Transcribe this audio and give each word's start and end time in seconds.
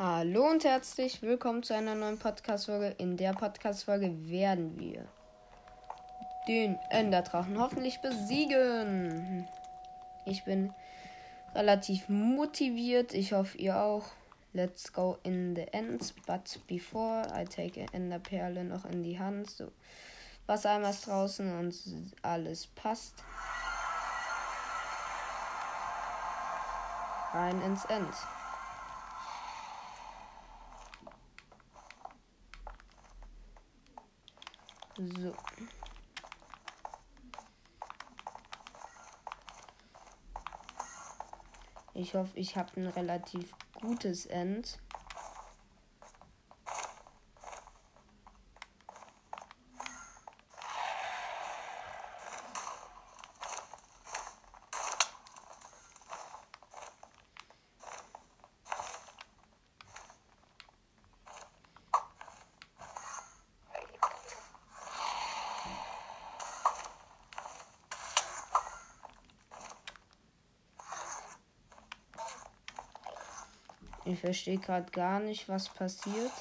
Hallo 0.00 0.48
und 0.48 0.62
herzlich 0.62 1.22
willkommen 1.22 1.64
zu 1.64 1.74
einer 1.74 1.96
neuen 1.96 2.20
Podcast-Folge. 2.20 2.94
In 2.98 3.16
der 3.16 3.32
Podcast-Folge 3.32 4.30
werden 4.30 4.78
wir 4.78 5.04
den 6.46 6.78
Enderdrachen 6.90 7.58
hoffentlich 7.58 8.00
besiegen. 8.00 9.48
Ich 10.24 10.44
bin 10.44 10.72
relativ 11.52 12.08
motiviert. 12.08 13.12
Ich 13.12 13.32
hoffe, 13.32 13.58
ihr 13.58 13.76
auch. 13.76 14.04
Let's 14.52 14.92
go 14.92 15.18
in 15.24 15.56
the 15.56 15.66
ends. 15.72 16.14
But 16.28 16.60
before 16.68 17.26
I 17.36 17.44
take 17.44 17.84
Enderperle 17.92 18.62
noch 18.62 18.84
in 18.84 19.02
die 19.02 19.18
Hand. 19.18 19.50
So. 19.50 19.72
Wassereimer 20.46 20.90
ist 20.90 21.08
draußen 21.08 21.58
und 21.58 21.74
alles 22.22 22.68
passt. 22.68 23.24
Rein 27.32 27.60
ins 27.62 27.84
End. 27.86 28.14
So. 34.98 35.32
Ich 41.94 42.14
hoffe, 42.14 42.32
ich 42.34 42.56
habe 42.56 42.80
ein 42.80 42.88
relativ 42.88 43.52
gutes 43.80 44.26
End. 44.26 44.80
Ich 74.08 74.20
verstehe 74.20 74.56
gerade 74.56 74.90
gar 74.90 75.20
nicht, 75.20 75.50
was 75.50 75.68
passiert. 75.68 76.32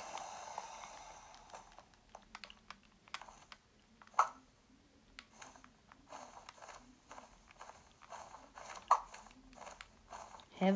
Hä? 10.59 10.75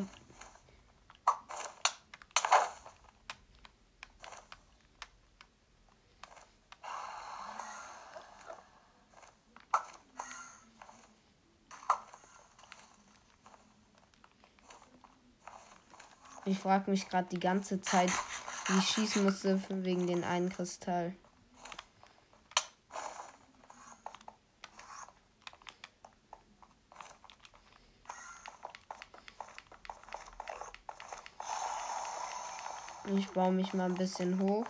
Ich 16.44 16.58
frage 16.58 16.90
mich 16.90 17.08
gerade 17.08 17.28
die 17.28 17.38
ganze 17.38 17.80
Zeit, 17.80 18.10
wie 18.66 18.78
ich 18.78 18.88
schießen 18.88 19.22
musste 19.22 19.62
wegen 19.68 20.08
den 20.08 20.24
einen 20.24 20.48
Kristall. 20.48 21.14
Ich 33.16 33.30
baue 33.30 33.52
mich 33.52 33.72
mal 33.72 33.84
ein 33.84 33.94
bisschen 33.94 34.40
hoch. 34.40 34.66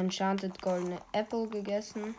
Enchanted 0.00 0.60
Goldene 0.62 1.02
Apple 1.12 1.48
gegessen. 1.50 2.16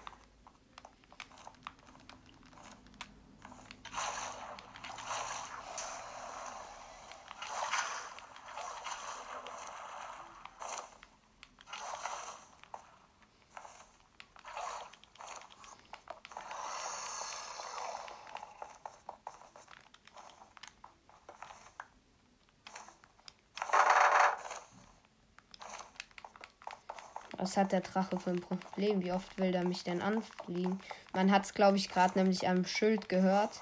Was 27.41 27.57
hat 27.57 27.71
der 27.71 27.81
Drache 27.81 28.19
für 28.19 28.29
ein 28.29 28.39
Problem? 28.39 29.01
Wie 29.01 29.11
oft 29.11 29.39
will 29.39 29.55
er 29.55 29.63
mich 29.63 29.83
denn 29.83 30.03
anfliegen? 30.03 30.79
Man 31.11 31.31
hat 31.31 31.43
es, 31.45 31.55
glaube 31.55 31.75
ich, 31.75 31.89
gerade 31.89 32.19
nämlich 32.19 32.47
am 32.47 32.65
Schild 32.65 33.09
gehört, 33.09 33.61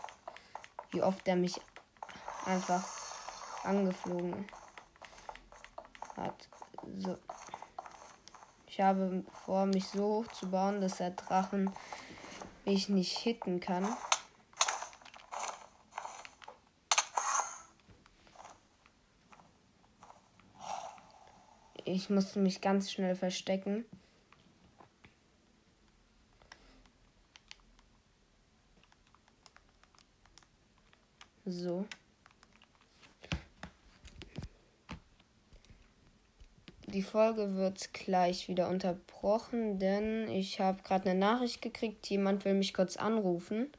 wie 0.92 1.02
oft 1.02 1.26
er 1.30 1.38
mich 1.38 1.62
einfach 2.46 2.86
angeflogen 3.64 4.46
hat. 6.18 6.50
So. 6.98 7.18
Ich 8.68 8.82
habe 8.82 9.24
vor, 9.46 9.66
mich 9.66 9.88
so 9.88 10.04
hoch 10.04 10.28
zu 10.34 10.52
bauen, 10.52 10.82
dass 10.82 10.98
der 10.98 11.12
Drachen 11.12 11.72
mich 12.66 12.90
nicht 12.90 13.18
hitten 13.18 13.62
kann. 13.62 13.88
Ich 21.92 22.12
musste 22.12 22.38
mich 22.38 22.62
ganz 22.62 22.92
schnell 22.92 23.16
verstecken. 23.16 23.84
So. 31.46 31.88
Die 36.86 37.02
Folge 37.02 37.56
wird 37.56 37.92
gleich 37.96 38.48
wieder 38.48 38.70
unterbrochen, 38.70 39.80
denn 39.80 40.28
ich 40.28 40.60
habe 40.60 40.84
gerade 40.84 41.10
eine 41.10 41.20
Nachricht 41.20 41.64
gekriegt. 41.64 42.08
Jemand 42.08 42.46
will 42.46 42.54
mich 42.54 42.76
kurz 42.76 42.98
anrufen. 42.98 43.72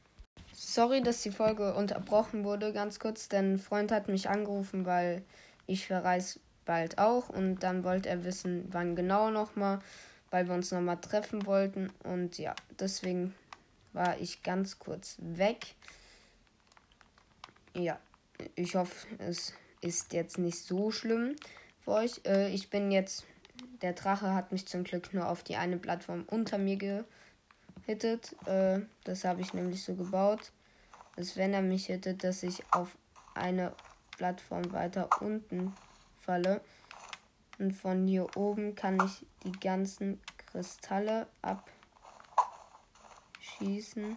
Sorry, 0.53 1.01
dass 1.01 1.23
die 1.23 1.31
Folge 1.31 1.75
unterbrochen 1.75 2.43
wurde, 2.43 2.73
ganz 2.73 2.99
kurz, 2.99 3.29
denn 3.29 3.53
ein 3.53 3.59
Freund 3.59 3.93
hat 3.93 4.09
mich 4.09 4.29
angerufen, 4.29 4.85
weil 4.85 5.23
ich 5.69 5.87
verreise 5.87 6.41
bald 6.65 6.99
auch 6.99 7.29
und 7.29 7.61
dann 7.61 7.85
wollte 7.85 8.09
er 8.09 8.25
wissen, 8.25 8.67
wann 8.71 8.97
genau 8.97 9.31
nochmal, 9.31 9.81
weil 10.31 10.47
wir 10.47 10.55
uns 10.55 10.71
nochmal 10.71 11.01
treffen 11.01 11.47
wollten 11.47 11.91
und 12.05 12.39
ja, 12.39 12.55
deswegen 12.79 13.35
war 13.93 14.19
ich 14.19 14.43
ganz 14.43 14.79
kurz 14.79 15.17
weg. 15.19 15.75
Ja, 17.75 17.99
ich 18.55 18.75
hoffe, 18.75 19.07
es 19.19 19.53
ist 19.81 20.13
jetzt 20.13 20.39
nicht 20.39 20.59
so 20.59 20.91
schlimm 20.91 21.37
für 21.81 21.93
euch. 21.93 22.21
Äh, 22.25 22.53
ich 22.53 22.71
bin 22.71 22.91
jetzt, 22.91 23.25
der 23.83 23.93
Drache 23.93 24.35
hat 24.35 24.53
mich 24.53 24.67
zum 24.67 24.85
Glück 24.85 25.13
nur 25.15 25.29
auf 25.29 25.43
die 25.43 25.57
eine 25.57 25.77
Plattform 25.77 26.25
unter 26.29 26.59
mir 26.59 26.77
gehittet. 26.77 28.37
Äh, 28.47 28.81
das 29.05 29.25
habe 29.25 29.41
ich 29.41 29.55
nämlich 29.55 29.83
so 29.83 29.95
gebaut, 29.95 30.53
dass 31.17 31.37
wenn 31.37 31.53
er 31.53 31.63
mich 31.63 31.87
hittet, 31.87 32.25
dass 32.25 32.43
ich 32.43 32.63
auf 32.71 32.97
eine 33.35 33.73
Plattform 34.17 34.73
weiter 34.73 35.09
unten 35.21 35.75
falle. 36.21 36.61
Und 37.59 37.73
von 37.73 38.07
hier 38.07 38.37
oben 38.37 38.75
kann 38.75 38.99
ich 39.05 39.27
die 39.45 39.53
ganzen 39.53 40.21
Kristalle 40.37 41.27
abschießen. 43.41 44.17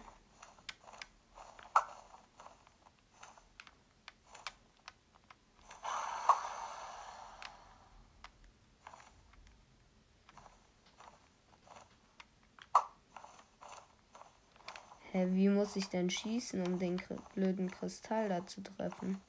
Hä, 15.11 15.27
wie 15.33 15.47
muss 15.47 15.75
ich 15.75 15.89
denn 15.89 16.09
schießen, 16.09 16.65
um 16.65 16.79
den 16.79 16.99
blöden 17.35 17.69
Kristall 17.69 18.29
da 18.29 18.47
zu 18.47 18.61
treffen? 18.61 19.21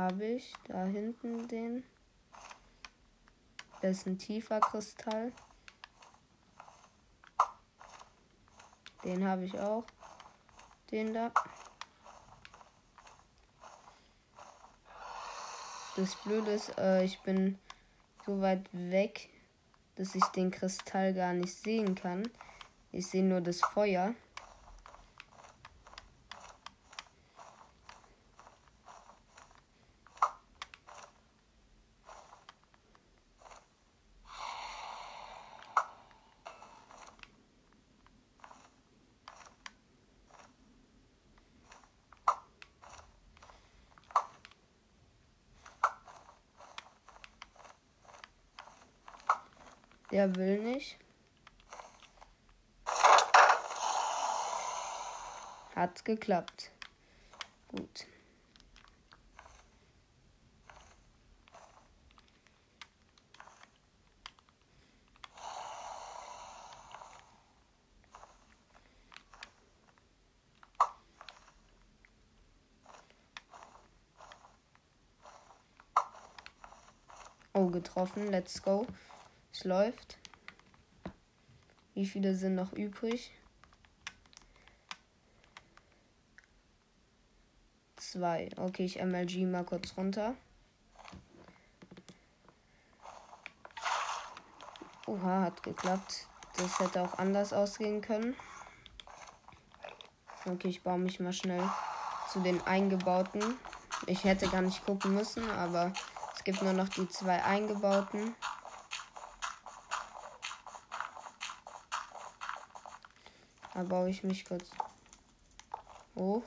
Habe 0.00 0.24
ich 0.24 0.54
da 0.66 0.84
hinten 0.84 1.46
den. 1.46 1.84
Das 3.82 3.98
ist 3.98 4.06
ein 4.06 4.16
tiefer 4.16 4.58
Kristall. 4.58 5.30
Den 9.04 9.26
habe 9.26 9.44
ich 9.44 9.58
auch. 9.58 9.84
Den 10.90 11.12
da. 11.12 11.30
Das 15.96 16.14
Blöde 16.16 16.52
ist, 16.52 16.78
äh, 16.78 17.04
ich 17.04 17.20
bin 17.20 17.58
so 18.24 18.40
weit 18.40 18.70
weg, 18.72 19.28
dass 19.96 20.14
ich 20.14 20.24
den 20.24 20.50
Kristall 20.50 21.12
gar 21.12 21.34
nicht 21.34 21.54
sehen 21.54 21.94
kann. 21.94 22.26
Ich 22.90 23.06
sehe 23.06 23.24
nur 23.24 23.42
das 23.42 23.60
Feuer. 23.60 24.14
Der 50.10 50.34
will 50.34 50.58
nicht. 50.58 50.98
Hat 55.76 56.04
geklappt. 56.04 56.72
Gut. 57.68 58.06
Oh, 77.52 77.66
getroffen. 77.68 78.30
Let's 78.30 78.60
go. 78.60 78.86
Es 79.60 79.64
läuft. 79.64 80.16
Wie 81.92 82.06
viele 82.06 82.34
sind 82.34 82.54
noch 82.54 82.72
übrig? 82.72 83.30
Zwei. 87.96 88.48
Okay, 88.56 88.86
ich 88.86 89.04
MLG 89.04 89.44
mal 89.44 89.64
kurz 89.64 89.94
runter. 89.98 90.34
Oha, 95.06 95.42
hat 95.42 95.62
geklappt. 95.62 96.26
Das 96.56 96.78
hätte 96.80 97.02
auch 97.02 97.18
anders 97.18 97.52
ausgehen 97.52 98.00
können. 98.00 98.34
Okay, 100.46 100.68
ich 100.68 100.82
baue 100.82 101.00
mich 101.00 101.20
mal 101.20 101.34
schnell 101.34 101.68
zu 102.32 102.40
den 102.40 102.62
eingebauten. 102.62 103.42
Ich 104.06 104.24
hätte 104.24 104.48
gar 104.48 104.62
nicht 104.62 104.86
gucken 104.86 105.12
müssen, 105.14 105.50
aber 105.50 105.92
es 106.34 106.44
gibt 106.44 106.62
nur 106.62 106.72
noch 106.72 106.88
die 106.88 107.06
zwei 107.10 107.44
eingebauten. 107.44 108.34
Da 113.80 113.84
baue 113.86 114.10
ich 114.10 114.22
mich 114.22 114.44
kurz 114.44 114.68
hoch. 116.14 116.42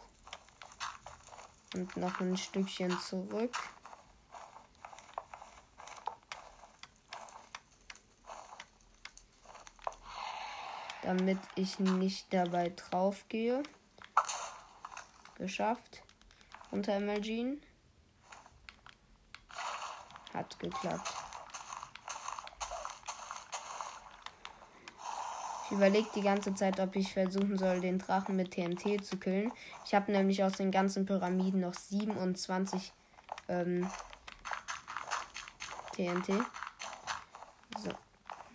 Und 1.73 1.97
noch 1.97 2.19
ein 2.19 2.37
Stückchen 2.37 2.95
zurück. 2.99 3.57
Damit 11.01 11.39
ich 11.55 11.79
nicht 11.79 12.31
dabei 12.31 12.69
drauf 12.69 13.25
gehe. 13.29 13.63
Geschafft. 15.39 16.03
Unter 16.69 16.93
Emergine. 16.93 17.57
Hat 20.35 20.59
geklappt. 20.59 21.22
Überlege 25.73 26.07
die 26.15 26.21
ganze 26.21 26.53
Zeit, 26.53 26.79
ob 26.79 26.95
ich 26.95 27.13
versuchen 27.13 27.57
soll, 27.57 27.81
den 27.81 27.99
Drachen 27.99 28.35
mit 28.35 28.51
TNT 28.51 29.03
zu 29.03 29.17
killen. 29.17 29.51
Ich 29.85 29.93
habe 29.93 30.11
nämlich 30.11 30.43
aus 30.43 30.53
den 30.53 30.71
ganzen 30.71 31.05
Pyramiden 31.05 31.61
noch 31.61 31.73
27 31.73 32.93
ähm, 33.49 33.89
TNT. 35.93 36.29
So. 37.77 37.89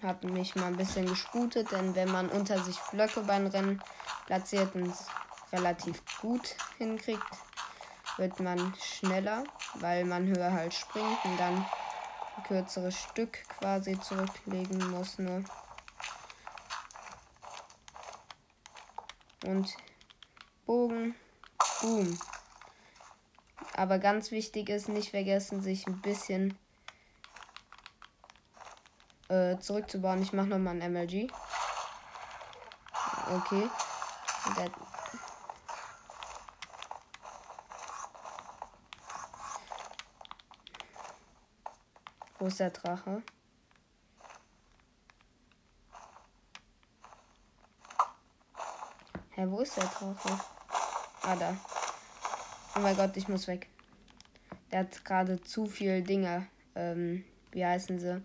Habe 0.02 0.28
mich 0.28 0.54
mal 0.54 0.66
ein 0.66 0.76
bisschen 0.76 1.06
gesputet, 1.06 1.72
denn 1.72 1.94
wenn 1.94 2.10
man 2.10 2.28
unter 2.28 2.62
sich 2.62 2.78
Blöcke 2.92 3.20
beim 3.22 3.48
Rennen 3.48 3.82
platziert 4.26 4.74
und 4.74 4.86
es 4.86 5.06
relativ 5.52 6.02
gut 6.20 6.54
hinkriegt, 6.78 7.22
wird 8.16 8.38
man 8.40 8.74
schneller, 8.80 9.44
weil 9.74 10.04
man 10.04 10.26
höher 10.26 10.52
halt 10.52 10.74
springt 10.74 11.24
und 11.24 11.38
dann 11.38 11.64
ein 12.36 12.42
kürzeres 12.44 12.96
Stück 12.96 13.44
quasi 13.58 13.98
zurücklegen 13.98 14.90
muss 14.90 15.18
nur. 15.18 15.42
Und 19.44 19.74
Bogen. 20.66 21.14
Boom. 21.80 22.18
Aber 23.74 23.98
ganz 23.98 24.30
wichtig 24.30 24.68
ist, 24.68 24.88
nicht 24.88 25.10
vergessen, 25.10 25.62
sich 25.62 25.86
ein 25.86 26.00
bisschen 26.00 26.58
äh, 29.28 29.58
zurückzubauen. 29.58 30.22
Ich 30.22 30.32
mache 30.32 30.48
nochmal 30.48 30.80
ein 30.80 30.92
MLG. 30.92 31.30
Okay. 33.30 33.68
Der 34.56 34.70
Wo 42.38 42.46
ist 42.46 42.60
der 42.60 42.70
Drache? 42.70 43.22
Hä, 49.38 49.46
wo 49.50 49.60
ist 49.60 49.76
der 49.76 49.84
Drache? 49.84 50.40
Ah, 51.22 51.36
da. 51.36 51.56
Oh 52.74 52.80
mein 52.80 52.96
Gott, 52.96 53.16
ich 53.16 53.28
muss 53.28 53.46
weg. 53.46 53.68
Der 54.72 54.80
hat 54.80 55.04
gerade 55.04 55.40
zu 55.40 55.66
viel 55.66 56.02
Dinge. 56.02 56.48
Ähm, 56.74 57.22
wie 57.52 57.64
heißen 57.64 58.00
sie? 58.00 58.20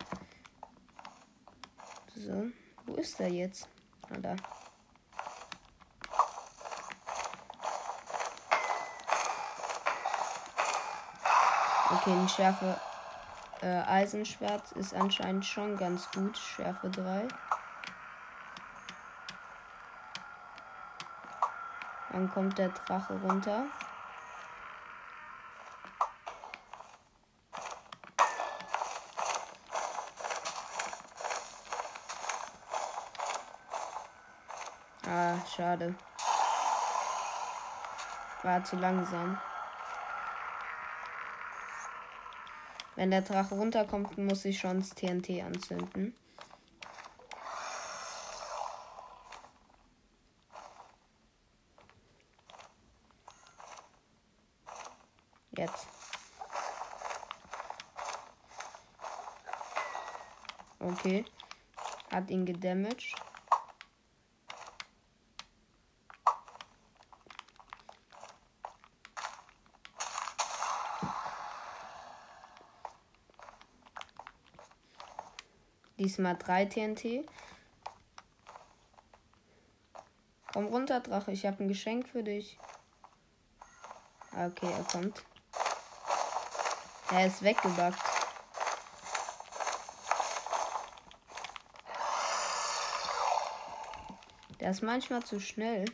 So, 2.16 2.46
wo 2.86 2.94
ist 2.94 3.20
er 3.20 3.30
jetzt? 3.30 3.68
Ah, 4.08 4.16
da. 4.16 4.34
Okay, 11.94 12.10
ein 12.10 12.26
Schärfe 12.26 12.80
äh, 13.60 13.82
Eisenschwert 13.82 14.72
ist 14.72 14.94
anscheinend 14.94 15.44
schon 15.44 15.76
ganz 15.76 16.10
gut. 16.10 16.38
Schärfe 16.38 16.88
3. 16.88 17.28
Dann 22.12 22.30
kommt 22.30 22.56
der 22.56 22.70
Drache 22.70 23.12
runter. 23.20 23.66
Ah, 35.06 35.34
schade. 35.54 35.94
War 38.42 38.64
zu 38.64 38.76
langsam. 38.76 39.38
Wenn 42.94 43.10
der 43.10 43.22
Drache 43.22 43.54
runterkommt, 43.54 44.18
muss 44.18 44.44
ich 44.44 44.58
schon 44.58 44.80
das 44.80 44.90
TNT 44.90 45.42
anzünden. 45.42 46.14
Jetzt. 55.56 55.86
Okay. 60.78 61.24
Hat 62.10 62.30
ihn 62.30 62.44
gedamaged. 62.44 63.14
Diesmal 75.98 76.36
drei 76.36 76.64
TNT. 76.64 77.26
Komm 80.52 80.66
runter, 80.66 81.00
Drache. 81.00 81.32
Ich 81.32 81.46
habe 81.46 81.62
ein 81.62 81.68
Geschenk 81.68 82.08
für 82.08 82.22
dich. 82.22 82.58
Ah, 84.32 84.46
okay, 84.46 84.70
er 84.70 84.84
kommt. 84.84 85.22
Er 87.10 87.26
ist 87.26 87.42
weggebackt. 87.42 87.98
Der 94.60 94.70
ist 94.70 94.82
manchmal 94.82 95.22
zu 95.22 95.40
schnell. 95.40 95.84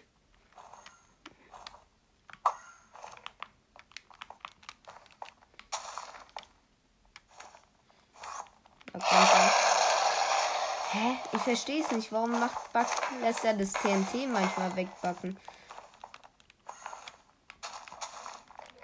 Hä? 10.91 11.19
Ich 11.33 11.38
verstehe 11.49 11.83
es 11.83 11.91
nicht. 11.93 12.13
Warum 12.13 12.33
macht 12.33 12.75
Buck, 12.75 12.87
lässt 13.23 13.43
er 13.43 13.55
das 13.55 13.73
TNT 13.73 14.29
manchmal 14.31 14.77
wegbacken? 14.77 15.35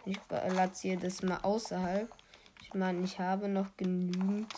Ich 0.06 0.18
platziere 0.26 0.98
das 0.98 1.20
mal 1.20 1.40
außerhalb. 1.42 2.10
Ich 2.62 2.72
meine, 2.72 3.04
ich 3.04 3.20
habe 3.20 3.48
noch 3.48 3.76
genügend 3.76 4.50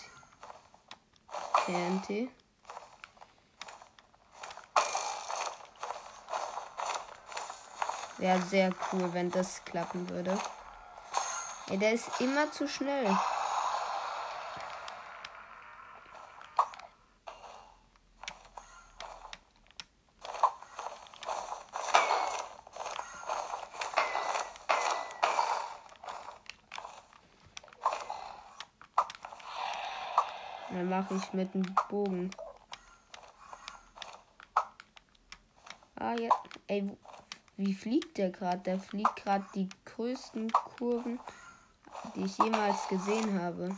TNT. 1.65 2.31
Wäre 8.19 8.43
sehr 8.43 8.71
cool, 8.93 9.13
wenn 9.15 9.33
das 9.33 9.65
klappen 9.65 10.09
würde. 10.11 10.39
Ey, 11.71 11.79
der 11.79 11.93
ist 11.93 12.09
immer 12.21 12.53
zu 12.53 12.69
schnell. 12.69 13.09
Dann 30.76 30.90
mache 30.90 31.14
ich 31.14 31.33
mit 31.33 31.54
dem 31.54 31.64
Bogen. 31.88 32.30
Ah 35.95 36.14
ja, 36.21 36.28
ey, 36.66 36.95
wie 37.56 37.73
fliegt 37.73 38.18
der 38.18 38.28
gerade? 38.28 38.61
Der 38.61 38.78
fliegt 38.78 39.16
gerade 39.16 39.47
die 39.54 39.71
größten 39.87 40.52
Kurven, 40.52 41.18
die 42.14 42.25
ich 42.25 42.37
jemals 42.37 42.87
gesehen 42.88 43.40
habe. 43.40 43.75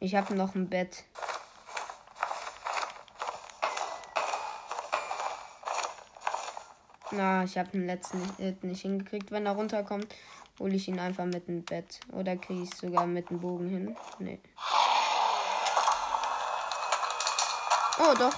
Ich 0.00 0.16
habe 0.16 0.34
noch 0.34 0.56
ein 0.56 0.68
Bett. 0.68 1.04
Na, 7.16 7.44
ich 7.44 7.56
habe 7.56 7.70
den 7.70 7.86
letzten 7.86 8.20
Hit 8.38 8.64
nicht 8.64 8.82
hingekriegt. 8.82 9.30
Wenn 9.30 9.46
er 9.46 9.52
runterkommt, 9.52 10.06
hole 10.58 10.74
ich 10.74 10.88
ihn 10.88 10.98
einfach 10.98 11.24
mit 11.24 11.46
dem 11.46 11.62
Bett. 11.62 12.00
Oder 12.12 12.36
kriege 12.36 12.64
ich 12.64 12.74
sogar 12.74 13.06
mit 13.06 13.30
dem 13.30 13.40
Bogen 13.40 13.68
hin. 13.68 13.96
Nee. 14.18 14.40
Oh, 17.98 18.14
doch. 18.18 18.34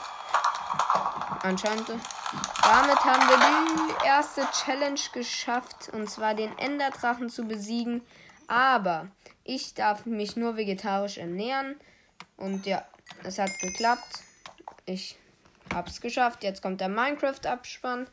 Anscheinend. 1.43 1.89
Damit 1.89 3.05
haben 3.05 3.29
wir 3.29 3.39
die 3.39 4.07
erste 4.07 4.47
Challenge 4.53 5.01
geschafft. 5.15 5.89
Und 5.95 6.11
zwar 6.11 6.35
den 6.35 6.57
Enderdrachen 6.59 7.31
zu 7.31 7.45
besiegen. 7.45 8.03
Aber 8.47 9.09
ich 9.43 9.73
darf 9.73 10.05
mich 10.05 10.37
nur 10.37 10.57
vegetarisch 10.57 11.17
ernähren. 11.17 11.81
Und 12.37 12.67
ja, 12.67 12.85
es 13.23 13.39
hat 13.39 13.59
geklappt. 13.61 14.23
Ich 14.85 15.19
habe 15.73 15.89
es 15.89 16.03
geschafft. 16.03 16.45
Jetzt 16.45 16.61
kommt 16.61 16.83
der 16.83 16.91
Minecraft-Abspann 16.91 18.07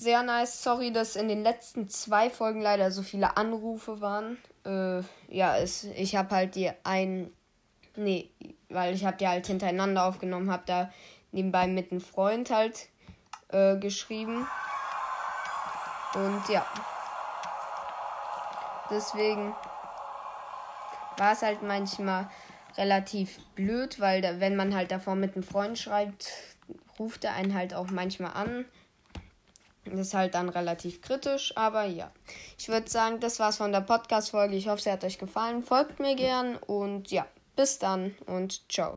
sehr 0.00 0.22
nice. 0.22 0.62
Sorry, 0.62 0.92
dass 0.92 1.16
in 1.16 1.28
den 1.28 1.42
letzten 1.42 1.88
zwei 1.88 2.30
Folgen 2.30 2.62
leider 2.62 2.90
so 2.90 3.02
viele 3.02 3.36
Anrufe 3.36 4.00
waren. 4.00 4.38
Äh, 4.64 5.02
ja, 5.28 5.56
es, 5.58 5.84
ich 5.84 6.16
habe 6.16 6.34
halt 6.34 6.54
die 6.54 6.70
ein. 6.84 7.30
Nee, 7.96 8.30
weil 8.70 8.94
ich 8.94 9.04
habe 9.04 9.18
die 9.18 9.28
halt 9.28 9.46
hintereinander 9.46 10.04
aufgenommen, 10.04 10.50
habe 10.50 10.62
da 10.64 10.90
nebenbei 11.32 11.66
mit 11.66 11.90
einem 11.90 12.00
Freund 12.00 12.50
halt 12.50 12.88
äh, 13.48 13.76
geschrieben. 13.76 14.46
Und 16.14 16.48
ja. 16.48 16.64
Deswegen 18.90 19.54
war 21.18 21.32
es 21.32 21.42
halt 21.42 21.62
manchmal 21.62 22.28
relativ 22.76 23.38
blöd, 23.54 24.00
weil 24.00 24.22
da, 24.22 24.40
wenn 24.40 24.56
man 24.56 24.74
halt 24.74 24.90
davor 24.90 25.14
mit 25.14 25.34
einem 25.34 25.42
Freund 25.42 25.78
schreibt, 25.78 26.32
ruft 26.98 27.24
er 27.24 27.34
einen 27.34 27.54
halt 27.54 27.74
auch 27.74 27.90
manchmal 27.90 28.32
an. 28.32 28.64
Das 29.84 29.98
ist 29.98 30.14
halt 30.14 30.34
dann 30.34 30.48
relativ 30.48 31.00
kritisch, 31.00 31.56
aber 31.56 31.84
ja. 31.84 32.10
Ich 32.58 32.68
würde 32.68 32.90
sagen, 32.90 33.20
das 33.20 33.38
war's 33.38 33.56
von 33.56 33.72
der 33.72 33.80
Podcast-Folge. 33.80 34.56
Ich 34.56 34.68
hoffe, 34.68 34.82
sie 34.82 34.90
hat 34.90 35.04
euch 35.04 35.18
gefallen. 35.18 35.62
Folgt 35.62 36.00
mir 36.00 36.16
gern 36.16 36.56
und 36.56 37.10
ja, 37.10 37.26
bis 37.56 37.78
dann 37.78 38.14
und 38.26 38.70
ciao. 38.70 38.88